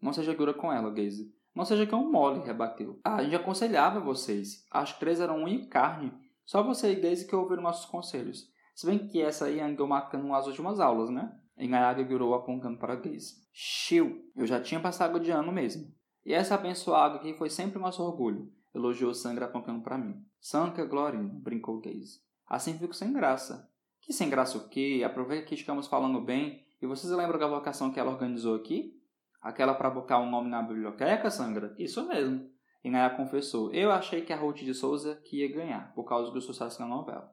[0.00, 1.34] Não seja dura com ela, Gaze.
[1.54, 3.00] Não seja que é um mole, rebateu.
[3.04, 4.64] Ah, a gente aconselhava vocês.
[4.70, 6.12] As três eram unha e carne.
[6.44, 8.48] Só você e Gaze que ouviram nossos conselhos.
[8.80, 11.38] Se bem que essa aí andou marcando nas últimas aulas, né?
[11.58, 13.34] E Nayaga virou apontando para Gaze.
[13.52, 14.24] Chiu!
[14.34, 15.92] Eu já tinha passado de ano mesmo.
[16.24, 20.24] E essa abençoada aqui foi sempre nosso orgulho, elogiou Sangra apontando para mim.
[20.40, 22.22] Sanca Glorinha, brincou Gaze.
[22.46, 23.70] Assim fico sem graça.
[24.00, 25.02] Que sem graça o quê?
[25.04, 26.64] Aproveita que estamos falando bem.
[26.80, 28.98] E vocês lembram da vocação que ela organizou aqui?
[29.42, 31.74] Aquela para botar um nome na biblioteca, Sangra?
[31.78, 32.48] Isso mesmo.
[32.82, 33.70] E Naya confessou.
[33.74, 36.86] Eu achei que a Ruth de Souza que ia ganhar, por causa do sucesso da
[36.86, 37.30] novela.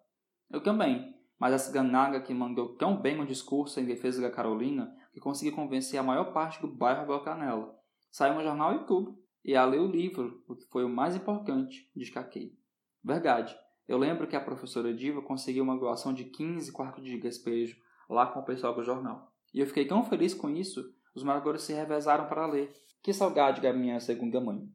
[0.51, 1.15] Eu também.
[1.39, 5.55] Mas essa ganaga que mandou tão bem um discurso em defesa da Carolina que conseguiu
[5.55, 7.75] convencer a maior parte do bairro a votar nela.
[8.11, 9.17] Saiu no jornal e tudo.
[9.45, 12.57] E a ler o livro, o que foi o mais importante, descaquei.
[13.03, 13.57] Verdade.
[13.87, 17.77] Eu lembro que a professora Diva conseguiu uma doação de 15 quartos de despejo
[18.09, 19.31] lá com o pessoal do jornal.
[19.53, 22.73] E eu fiquei tão feliz com isso, os moradores se revezaram para ler.
[23.01, 24.67] Que saudade da minha segunda mãe.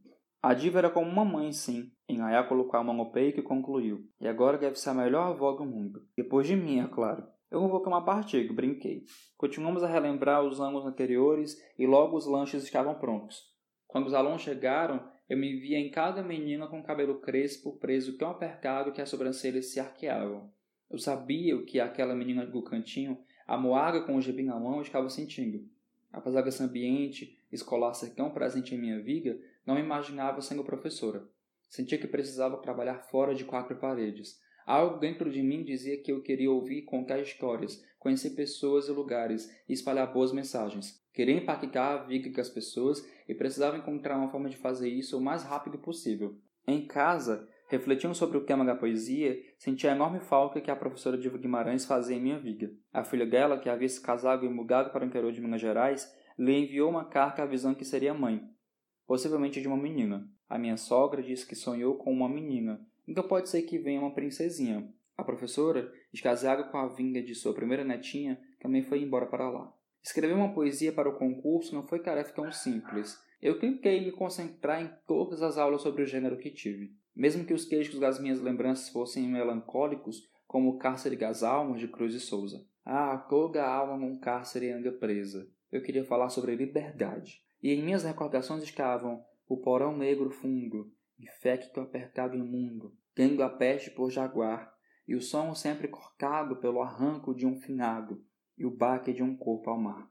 [0.43, 1.93] A diva era como uma mãe, sim.
[2.09, 4.09] Inhayá colocou a mão no peito e concluiu.
[4.21, 6.05] E agora deve ser a melhor avó do mundo.
[6.17, 7.25] Depois de mim, é claro.
[7.49, 9.05] Eu não vou tomar partido, brinquei.
[9.37, 13.41] Continuamos a relembrar os anos anteriores e logo os lanches estavam prontos.
[13.87, 18.31] Quando os alunos chegaram, eu me via em cada menina com cabelo crespo preso tão
[18.31, 20.51] apertado que as sobrancelhas se arqueavam.
[20.91, 25.09] Eu sabia o que aquela menina do cantinho, amoada com o gibi na mão, estava
[25.09, 25.65] sentindo.
[26.13, 31.25] Apesar desse ambiente escolar ser tão presente em minha vida, não imaginava sendo professora.
[31.69, 34.39] Sentia que precisava trabalhar fora de quatro paredes.
[34.67, 38.93] Algo dentro de mim dizia que eu queria ouvir e contar histórias, conhecer pessoas e
[38.93, 41.03] lugares e espalhar boas mensagens.
[41.13, 45.21] Queria impactar a vida das pessoas e precisava encontrar uma forma de fazer isso o
[45.21, 46.37] mais rápido possível.
[46.67, 51.19] Em casa, refletindo sobre o tema da poesia, senti a enorme falta que a professora
[51.19, 52.71] Diva Guimarães fazia em minha vida.
[52.93, 56.13] A filha dela, que havia se casado e mudado para o interior de Minas Gerais,
[56.39, 58.43] lhe enviou uma carta avisando que seria mãe
[59.07, 60.29] possivelmente de uma menina.
[60.49, 64.15] A minha sogra disse que sonhou com uma menina, então pode ser que venha uma
[64.15, 64.89] princesinha.
[65.17, 69.73] A professora, escaseada com a vinda de sua primeira netinha, também foi embora para lá.
[70.03, 73.21] Escrever uma poesia para o concurso não foi tarefa tão simples.
[73.41, 76.93] Eu tentei me concentrar em todas as aulas sobre o gênero que tive.
[77.15, 81.89] Mesmo que os queixos das minhas lembranças fossem melancólicos, como o cárcere das almas de
[81.89, 82.67] Cruz e Souza.
[82.85, 85.49] Ah, toda alma num cárcere anda presa.
[85.71, 87.43] Eu queria falar sobre liberdade.
[87.63, 93.91] E em minhas recordações estavam o porão negro fundo, infecto apertado imundo, tendo a peste
[93.91, 94.73] por jaguar,
[95.07, 98.25] e o som sempre cortado pelo arranco de um finado,
[98.57, 100.11] e o baque de um corpo ao mar.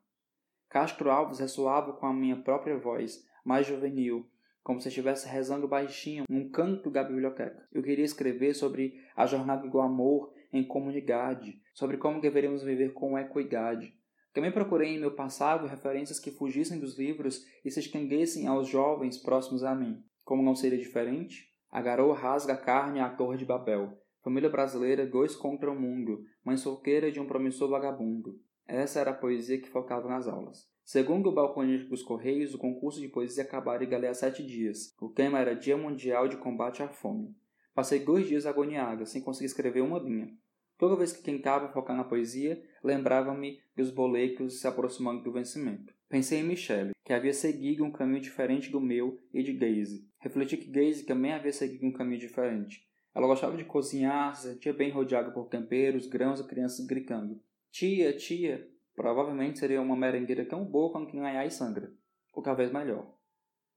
[0.70, 4.30] Castro Alves ressoava com a minha própria voz, mais juvenil,
[4.64, 7.68] como se estivesse rezando baixinho num canto da biblioteca.
[7.72, 13.18] Eu queria escrever sobre a jornada do amor em comunidade, sobre como deveríamos viver com
[13.18, 13.94] equidade,
[14.34, 19.18] Também procurei em meu passado referências que fugissem dos livros e se estendessem aos jovens
[19.18, 20.02] próximos a mim.
[20.24, 21.50] Como não seria diferente?
[21.70, 23.98] A garoa rasga a carne à torre de Babel.
[24.24, 26.24] Família brasileira, dois contra o mundo.
[26.46, 28.40] Mãe solteira de um promissor vagabundo.
[28.68, 30.70] Essa era a poesia que focava nas aulas.
[30.84, 34.94] Segundo o balconista dos Correios, o concurso de poesia acabaria ler há sete dias.
[35.02, 37.36] O tema era Dia Mundial de Combate à Fome.
[37.74, 40.30] Passei dois dias agoniada, sem conseguir escrever uma linha.
[40.78, 45.94] Toda vez que tentava focar na poesia, lembrava-me dos bolecos se aproximando do vencimento.
[46.10, 50.08] Pensei em Michelle, que havia seguido um caminho diferente do meu e de Daisy.
[50.20, 52.86] Refleti que Daisy também havia seguido um caminho diferente.
[53.14, 57.42] Ela gostava de cozinhar, se sentia bem rodeada por temperos, grãos e crianças gritando.
[57.72, 58.70] Tia, tia!
[58.96, 61.92] Provavelmente seria uma merengueira tão boa quanto ganhar e sangra.
[62.34, 63.14] Ou talvez melhor.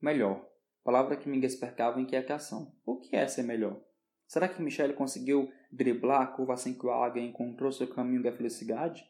[0.01, 0.45] Melhor.
[0.85, 2.75] Palavra que me despertava inquietação.
[2.85, 3.81] O que é ser melhor?
[4.27, 8.33] Será que Michelle conseguiu driblar a curva sem que o águia encontrou seu caminho da
[8.33, 9.05] felicidade?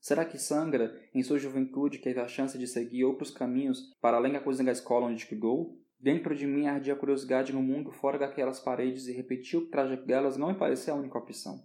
[0.00, 4.32] Será que Sangra, em sua juventude, teve a chance de seguir outros caminhos para além
[4.32, 5.80] da cozinha da escola onde estudou?
[5.98, 10.04] Dentro de mim ardia a curiosidade no mundo fora daquelas paredes e repetir o trajeto
[10.04, 11.64] delas não me parecia a única opção.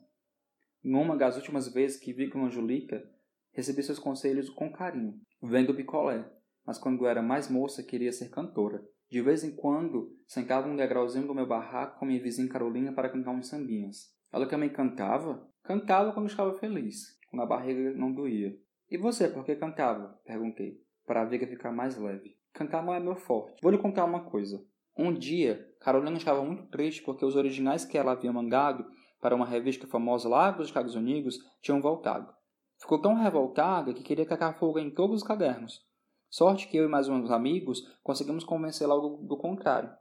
[0.83, 3.03] Em uma das últimas vezes que vi com Angelica,
[3.51, 6.25] recebi seus conselhos com carinho, vendo picolé,
[6.65, 8.81] mas quando era mais moça queria ser cantora.
[9.09, 13.09] De vez em quando, sentava um degrauzinho do meu barraco com minha vizinha Carolina para
[13.09, 14.17] cantar uns sambinhas.
[14.31, 15.47] Ela também cantava?
[15.63, 18.55] Cantava quando estava feliz, quando a barriga não doía.
[18.89, 20.19] E você, por que cantava?
[20.25, 22.37] Perguntei, para a viga ficar mais leve.
[22.53, 23.61] Cantar não é meu forte.
[23.61, 24.63] Vou lhe contar uma coisa.
[24.97, 28.85] Um dia, Carolina estava muito triste porque os originais que ela havia mandado
[29.21, 32.33] para uma revista famosa lá dos Estados Unidos tinham voltado.
[32.79, 35.81] Ficou tão revoltada que queria cacar fogo em todos os cadernos.
[36.29, 39.91] Sorte que eu e mais uns amigos conseguimos convencê-la do contrário.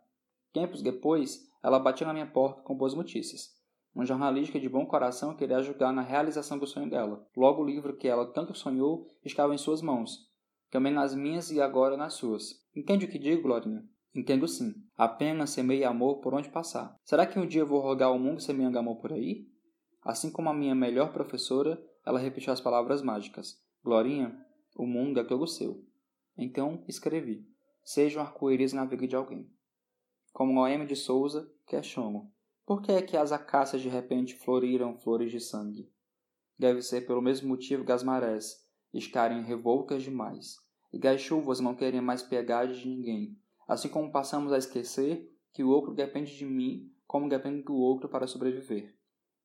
[0.52, 3.57] Tempos depois, ela batia na minha porta com boas notícias.
[3.98, 7.26] Um jornalista de bom coração queria ajudar na realização do sonho dela.
[7.36, 10.20] Logo o livro que ela tanto sonhou estava em suas mãos.
[10.70, 12.64] Também nas minhas e agora nas suas.
[12.76, 13.82] Entende o que digo, Glorinha?
[14.14, 14.72] Entendo sim.
[14.96, 16.94] Apenas semeie amor por onde passar.
[17.02, 19.48] Será que um dia vou rogar o mundo semeando amor por aí?
[20.04, 23.60] Assim como a minha melhor professora, ela repetiu as palavras mágicas.
[23.82, 24.32] Glorinha,
[24.76, 25.84] o mundo é todo seu.
[26.36, 27.44] Então escrevi:
[27.82, 29.50] Seja um arco-íris na vida de alguém.
[30.32, 32.30] Como Noemi de Souza, questiono:
[32.68, 35.90] Por que é que as acácias de repente floriram flores de sangue?
[36.58, 40.58] Deve ser pelo mesmo motivo que as marés estarem revoltas demais,
[40.92, 45.34] e que as chuvas não terem mais piedade de ninguém, assim como passamos a esquecer
[45.54, 48.94] que o outro depende de mim como depende do outro para sobreviver.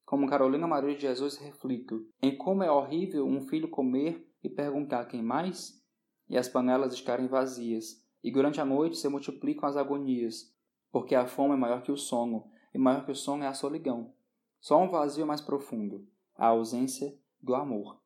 [0.04, 5.06] Como Carolina Maria de Jesus reflito em como é horrível um filho comer e perguntar
[5.06, 5.82] quem mais?
[6.28, 10.54] e as panelas estarem vazias, e durante a noite se multiplicam as agonias,
[10.92, 13.54] porque a fome é maior que o sono, e maior que o sono é a
[13.54, 14.14] solidão.
[14.60, 18.00] Só um vazio mais profundo, a ausência do amor,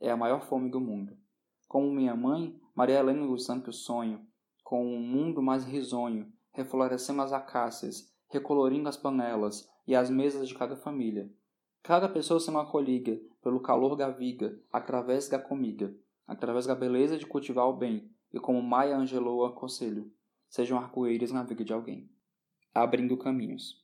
[0.00, 1.16] é a maior fome do mundo.
[1.68, 4.20] Como minha mãe, Maria Helena do Santo Sonho,
[4.62, 10.54] com um mundo mais risonho, reflorescendo as acácias, recolorindo as panelas e as mesas de
[10.54, 11.30] cada família.
[11.82, 15.94] Cada pessoa sendo acolhida pelo calor da viga, através da comida
[16.26, 20.10] através da beleza de cultivar o bem, e como Maya Angelou aconselho,
[20.48, 22.10] sejam arco-íris na vida de alguém.
[22.74, 23.81] Abrindo caminhos.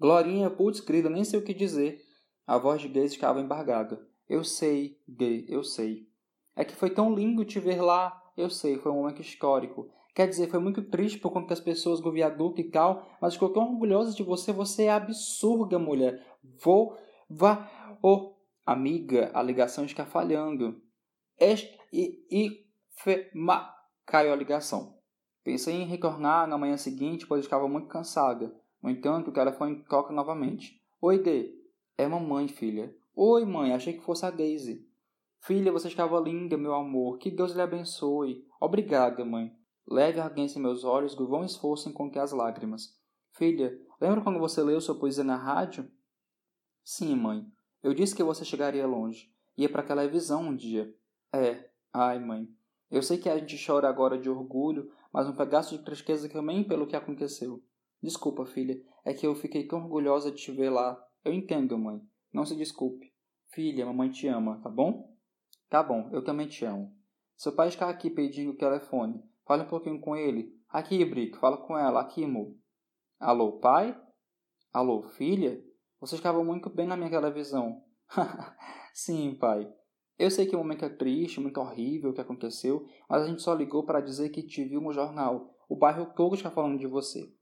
[0.00, 2.00] Glorinha, putz, querida, nem sei o que dizer.
[2.46, 4.00] A voz de Gay estava embargada.
[4.28, 6.06] Eu sei, Gay, eu sei.
[6.54, 8.22] É que foi tão lindo te ver lá.
[8.36, 9.90] Eu sei, foi um momento histórico.
[10.14, 13.52] Quer dizer, foi muito triste por conta das pessoas do viaduto e tal, mas estou
[13.52, 14.52] tão orgulhosa de você.
[14.52, 16.24] Você é absurda, mulher.
[16.62, 16.96] Vou,
[17.30, 18.34] vá, oh,
[18.66, 20.80] amiga, a ligação está falhando.
[21.38, 23.72] Este e, e fe, ma,
[24.04, 24.98] caiu a ligação.
[25.44, 28.52] Pensei em retornar na manhã seguinte, pois estava muito cansada.
[28.82, 30.80] No entanto, o telefone toca novamente.
[31.00, 31.54] Oi, D.
[31.96, 32.94] É mamãe, filha.
[33.14, 33.72] Oi, mãe.
[33.72, 34.86] Achei que fosse a Daisy.
[35.40, 37.18] Filha, você estava linda, meu amor.
[37.18, 38.44] Que Deus lhe abençoe.
[38.60, 39.52] Obrigada, mãe.
[39.86, 42.94] Leve ardência em meus olhos, do bom esforço em conter as lágrimas.
[43.32, 45.90] Filha, lembra quando você leu sua poesia na rádio?
[46.84, 47.46] Sim, mãe.
[47.82, 49.32] Eu disse que você chegaria longe.
[49.56, 50.94] Ia para aquela visão um dia.
[51.32, 52.48] É, ai, mãe.
[52.90, 56.64] Eu sei que a gente chora agora de orgulho, mas um pedaço de tristeza também
[56.64, 57.62] pelo que aconteceu.
[58.02, 60.98] Desculpa, filha, é que eu fiquei tão orgulhosa de te ver lá.
[61.24, 62.00] Eu entendo, mãe.
[62.32, 63.12] Não se desculpe.
[63.48, 65.16] Filha, mamãe te ama, tá bom?
[65.68, 66.94] Tá bom, eu também te amo.
[67.36, 69.22] Seu pai está aqui pedindo o telefone.
[69.46, 70.54] Fale um pouquinho com ele.
[70.68, 72.00] Aqui, Brick, fala com ela.
[72.00, 72.58] Aqui, Mo.
[73.18, 73.98] Alô, pai?
[74.72, 75.62] Alô, filha?
[76.00, 77.82] Você estava muito bem na minha televisão.
[78.92, 79.72] Sim, pai.
[80.18, 83.40] Eu sei que o momento é triste, muito horrível o que aconteceu, mas a gente
[83.40, 85.54] só ligou para dizer que te viu no jornal.
[85.68, 87.32] O bairro todo está falando de você.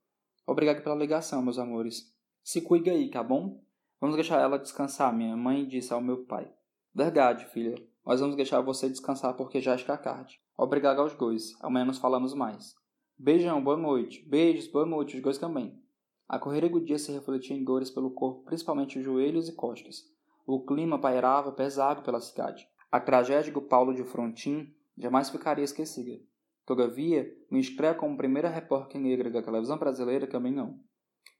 [0.46, 2.14] Obrigado pela ligação, meus amores.
[2.44, 3.60] Se cuide aí, tá bom?
[4.00, 6.48] Vamos deixar ela descansar, minha mãe disse ao meu pai.
[6.94, 7.74] Verdade, filha.
[8.06, 10.40] Nós vamos deixar você descansar porque já está tarde.
[10.56, 11.56] Obrigado aos dois.
[11.60, 12.76] Amanhã nos falamos mais.
[13.18, 14.22] Beijão, boa noite.
[14.28, 15.82] Beijos, boa noite, os dois também.
[16.28, 20.04] A correria do dia se refletia em dores pelo corpo, principalmente os joelhos e costas.
[20.46, 22.68] O clima pairava pesado pela cidade.
[22.92, 26.22] A tragédia do Paulo de Frontin jamais ficaria esquecida.
[26.66, 30.80] Todavia, me estreia como primeira repórter negra da televisão brasileira também não.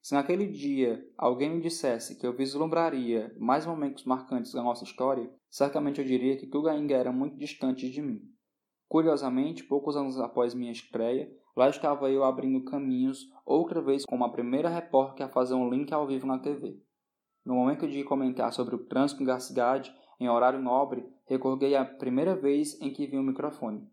[0.00, 5.28] Se naquele dia alguém me dissesse que eu vislumbraria mais momentos marcantes da nossa história,
[5.50, 8.22] certamente eu diria que tudo era muito distante de mim.
[8.88, 14.30] Curiosamente, poucos anos após minha estreia, lá estava eu abrindo caminhos, outra vez como a
[14.30, 16.80] primeira repórter a fazer um link ao vivo na TV.
[17.44, 22.36] No momento de comentar sobre o trânsito da cidade, em horário nobre, recordei a primeira
[22.36, 23.90] vez em que vi um microfone.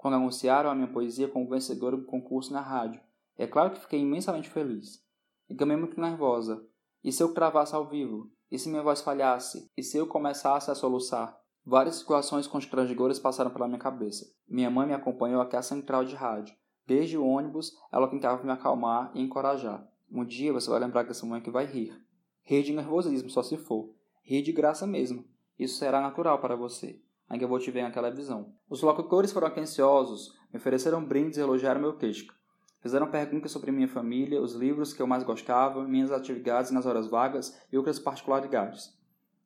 [0.00, 3.02] Quando anunciaram a minha poesia como vencedora do concurso na rádio,
[3.36, 5.04] é claro que fiquei imensamente feliz.
[5.46, 6.66] E também muito nervosa.
[7.04, 8.32] E se eu travasse ao vivo?
[8.50, 9.70] E se minha voz falhasse?
[9.76, 11.38] E se eu começasse a soluçar?
[11.66, 14.24] Várias situações constrangedoras passaram pela minha cabeça.
[14.48, 16.56] Minha mãe me acompanhou até a central de rádio.
[16.86, 19.86] Desde o ônibus, ela tentava me acalmar e encorajar.
[20.10, 21.94] Um dia você vai lembrar dessa mãe que vai rir.
[22.42, 23.94] Rir de nervosismo, só se for.
[24.22, 25.26] Rir de graça mesmo.
[25.58, 27.02] Isso será natural para você.
[27.30, 28.52] Ainda vou te ver na televisão.
[28.68, 32.34] Os locutores foram atenciosos, me ofereceram brindes e elogiaram meu texto.
[32.80, 37.06] Fizeram perguntas sobre minha família, os livros que eu mais gostava, minhas atividades nas horas
[37.06, 38.98] vagas e outras particularidades.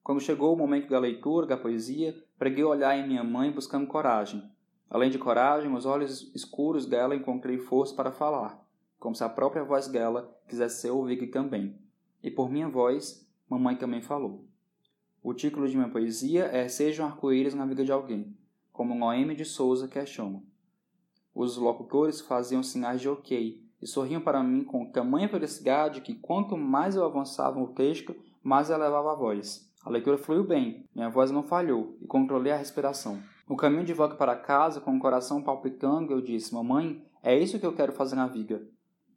[0.03, 4.43] Quando chegou o momento da leitura, da poesia, preguei olhar em minha mãe buscando coragem.
[4.89, 8.65] Além de coragem, os olhos escuros dela encontrei força para falar,
[8.99, 11.79] como se a própria voz dela quisesse ser ouvida também.
[12.23, 14.47] E por minha voz, mamãe também falou.
[15.27, 18.37] O título de minha poesia é Sejam arco-íris na vida de alguém,
[18.71, 20.43] como Noemi de Souza questiona.
[21.35, 26.59] Os locutores faziam sinais de ok e sorriam para mim com tamanha felicidade que quanto
[26.59, 29.67] mais eu avançava no texto, mais elevava a voz.
[29.83, 33.19] A leitura fluiu bem, minha voz não falhou e controlei a respiração.
[33.49, 37.59] No caminho de volta para casa, com o coração palpitando, eu disse: Mamãe, é isso
[37.59, 38.61] que eu quero fazer na vida.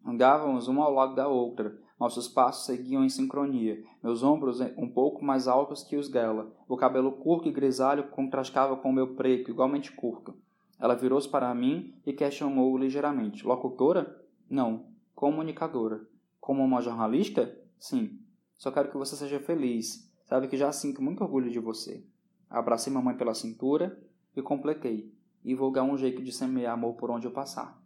[0.06, 1.78] Andávamos uma ao lado da outra.
[2.00, 6.54] Nossos passos seguiam em sincronia, meus ombros um pouco mais altos que os dela.
[6.68, 10.36] O cabelo curto e grisalho contrastava com o meu preto, igualmente curto.
[10.80, 13.46] Ela virou-se para mim e questionou ligeiramente.
[13.46, 14.24] Locutora?
[14.48, 14.86] Não.
[15.16, 16.08] Comunicadora.
[16.40, 17.58] Como uma jornalista?
[17.80, 18.20] Sim.
[18.58, 20.08] Só quero que você seja feliz.
[20.26, 22.06] Sabe que já sinto muito orgulho de você.
[22.48, 24.00] Abracei mamãe pela cintura
[24.36, 25.12] e completei.
[25.44, 27.82] E vou dar um jeito de semear amor por onde eu passar.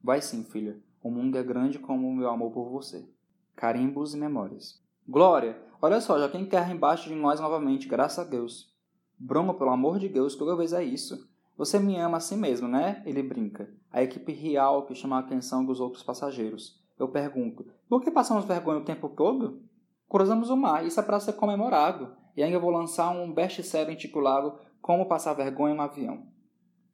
[0.00, 0.80] Vai sim, filha.
[1.02, 3.08] O mundo é grande como o meu amor por você.
[3.56, 4.78] Carimbos e memórias.
[5.08, 8.70] Glória, olha só, já tem terra embaixo de nós novamente, graças a Deus.
[9.18, 11.26] Bruno, pelo amor de Deus, toda vez é isso.
[11.56, 13.02] Você me ama assim mesmo, né?
[13.06, 13.66] Ele brinca.
[13.90, 16.84] A equipe real que chama a atenção dos outros passageiros.
[16.98, 19.62] Eu pergunto: por que passamos vergonha o tempo todo?
[20.06, 22.14] Cruzamos o mar, isso é para ser comemorado.
[22.36, 26.26] E ainda vou lançar um best-seller intitulado Como Passar Vergonha no Avião.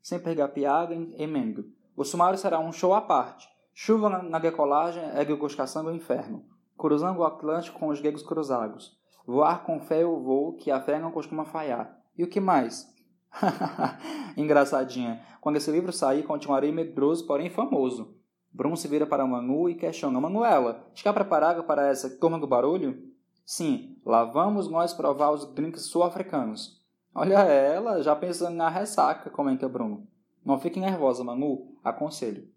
[0.00, 1.72] Sem pegar piada, emendo.
[1.96, 3.48] O sumário será um show à parte.
[3.74, 6.51] Chuva na decolagem é goscação do inferno.
[6.76, 8.96] Cruzando o Atlântico com os gregos cruzados.
[9.26, 11.96] Voar com fé o voo que a fé não costuma falhar.
[12.16, 12.92] E o que mais?
[14.36, 15.24] Engraçadinha.
[15.40, 18.16] Quando esse livro sair, continuarei medroso, porém famoso.
[18.52, 23.10] Bruno se vira para Manu e questiona: Manuela, está preparada para essa turma do barulho?
[23.44, 26.80] Sim, lá vamos nós provar os drinks sul-africanos.
[27.14, 30.06] Olha ela, já pensando na ressaca, comenta Bruno.
[30.44, 32.48] Não fique nervosa, Manu, aconselho.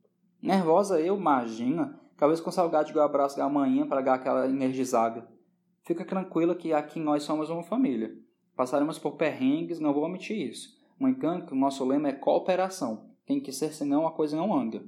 [0.41, 5.27] Nervosa eu, imagina, talvez com saudade do abraço da manhã para dar aquela energizada.
[5.83, 8.15] Fica tranquila que aqui nós somos uma família.
[8.55, 10.75] Passaremos por perrengues, não vou omitir isso.
[10.99, 13.09] No entanto, o nosso lema é cooperação.
[13.25, 14.83] Tem que ser, senão a coisa não anda.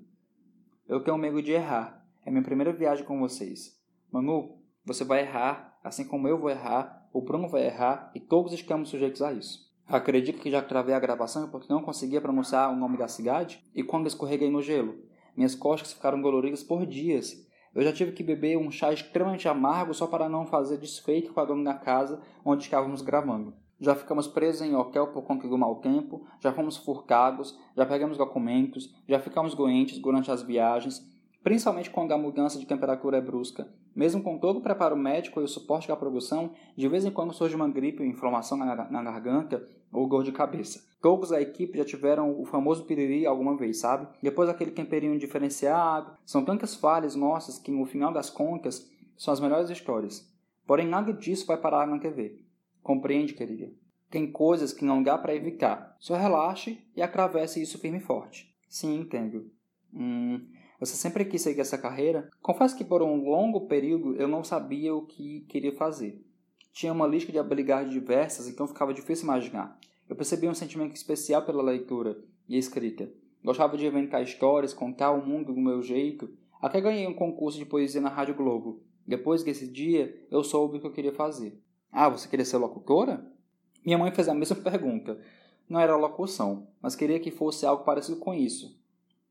[0.88, 2.06] Eu tenho medo de errar.
[2.26, 3.78] É minha primeira viagem com vocês.
[4.12, 8.54] Manu, você vai errar, assim como eu vou errar, o Bruno vai errar e todos
[8.54, 9.68] estamos sujeitos a isso.
[9.88, 13.84] Acredito que já travei a gravação porque não conseguia pronunciar o nome da cidade e
[13.84, 14.96] quando escorreguei no gelo.
[15.38, 17.48] Minhas costas ficaram doloridas por dias.
[17.76, 21.40] Eu já tive que beber um chá extremamente amargo só para não fazer desfeito com
[21.40, 23.54] a dona da casa onde estávamos gravando.
[23.80, 28.18] Já ficamos presos em hotel por conta do mau tempo, já fomos furcados, já pegamos
[28.18, 31.08] documentos, já ficamos doentes durante as viagens,
[31.44, 33.72] principalmente quando a mudança de temperatura é brusca.
[33.96, 37.32] Mesmo com todo o preparo médico e o suporte da produção, de vez em quando
[37.32, 39.64] surge uma gripe, inflamação na, na garganta
[39.94, 40.87] ou dor de cabeça.
[41.02, 44.08] Todos da equipe já tiveram o famoso piriri alguma vez, sabe?
[44.22, 46.18] Depois aquele temperinho diferenciado.
[46.26, 50.32] São tantas falhas nossas que, no final das contas, são as melhores histórias.
[50.66, 52.42] Porém, nada disso vai parar na TV.
[52.82, 53.72] Compreende, querida?
[54.10, 55.96] Tem coisas que não dá para evitar.
[56.00, 58.54] Só relaxe e atravesse isso firme e forte.
[58.68, 59.52] Sim, entendo.
[59.94, 60.46] Hum,
[60.80, 62.30] você sempre quis seguir essa carreira?
[62.42, 66.24] Confesso que por um longo período eu não sabia o que queria fazer.
[66.72, 69.78] Tinha uma lista de habilidades diversas, então ficava difícil imaginar.
[70.10, 73.10] Eu percebi um sentimento especial pela leitura e escrita.
[73.44, 76.30] Gostava de inventar histórias, contar o mundo do meu jeito.
[76.62, 78.82] Até ganhei um concurso de poesia na Rádio Globo.
[79.06, 81.62] Depois desse dia, eu soube o que eu queria fazer.
[81.92, 83.26] Ah, você queria ser locutora?
[83.86, 85.20] Minha mãe fez a mesma pergunta.
[85.70, 88.78] Não era locução, mas queria que fosse algo parecido com isso.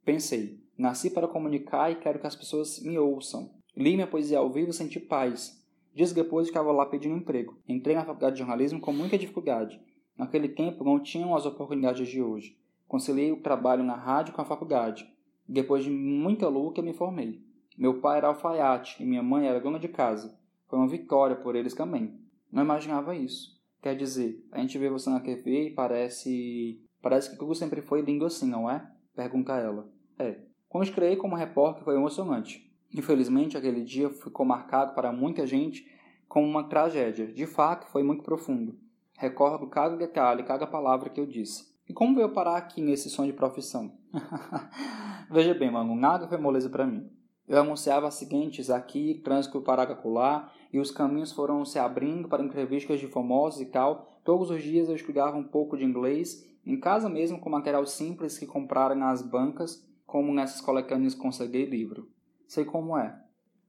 [0.05, 3.51] Pensei, nasci para comunicar e quero que as pessoas me ouçam.
[3.77, 5.63] Li minha poesia ao vivo e senti paz.
[5.95, 7.59] Dias depois estava lá pedindo emprego.
[7.67, 9.81] Entrei na faculdade de jornalismo com muita dificuldade.
[10.17, 12.57] Naquele tempo não tinham as oportunidades de hoje.
[12.89, 15.11] Conciliei o trabalho na rádio com a faculdade.
[15.49, 17.41] Depois de muita luta, me formei.
[17.77, 20.39] Meu pai era alfaiate e minha mãe era dona de casa.
[20.67, 22.19] Foi uma vitória por eles também.
[22.51, 23.61] Não imaginava isso.
[23.83, 26.83] Quer dizer, a gente vê você na TV e parece.
[27.03, 28.91] Parece que tudo sempre foi lindo assim, não é?
[29.15, 29.89] Pergunta ela.
[30.19, 30.41] É.
[30.69, 32.73] Quando estreiei como repórter foi emocionante.
[32.93, 35.87] Infelizmente, aquele dia ficou marcado para muita gente
[36.29, 37.27] como uma tragédia.
[37.27, 38.79] De fato, foi muito profundo.
[39.19, 41.75] Recordo cada detalhe, cada palavra que eu disse.
[41.89, 43.93] E como veio parar aqui nesse sonho de profissão?
[45.31, 47.09] Veja bem, mano, nada foi moleza para mim.
[47.49, 52.43] Eu anunciava as seguintes aqui, trânsito para acolá, e os caminhos foram se abrindo para
[52.43, 54.21] entrevistas de famosos e tal.
[54.25, 58.37] Todos os dias eu estudava um pouco de inglês, em casa mesmo com material simples
[58.37, 62.11] que compraram nas bancas, como nessas coletâneas Consegui Livro.
[62.49, 63.17] Sei como é.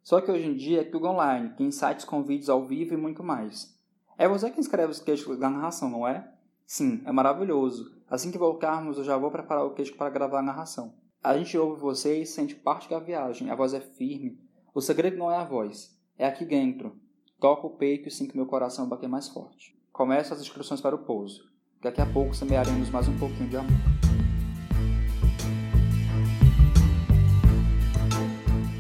[0.02, 2.98] Só que hoje em dia é tudo online, tem sites com vídeos ao vivo e
[2.98, 3.77] muito mais.
[4.20, 6.28] É você que escreve os textos da narração, não é?
[6.66, 7.92] Sim, é maravilhoso.
[8.10, 10.96] Assim que voltarmos, eu já vou preparar o texto para gravar a narração.
[11.24, 13.52] A gente ouve você e sente parte da viagem.
[13.52, 14.40] A voz é firme.
[14.74, 16.96] O segredo não é a voz, é aqui dentro.
[17.40, 19.78] Toca o peito e sinto meu coração bater mais forte.
[19.94, 21.44] Começo as inscrições para o pouso.
[21.80, 23.70] Daqui a pouco semearemos mais um pouquinho de amor.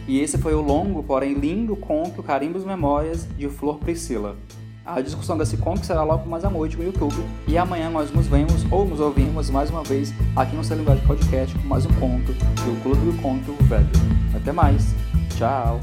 [0.07, 4.35] E esse foi o longo, porém lindo conto Carimbos Memórias de Flor Priscila.
[4.88, 7.13] A discussão desse conto será logo mais à noite no YouTube.
[7.45, 11.53] E amanhã nós nos vemos ou nos ouvimos mais uma vez aqui no Celular Podcast
[11.59, 13.85] com mais um conto do Clube do Conto Velho.
[14.33, 14.95] Até mais.
[15.35, 15.81] Tchau.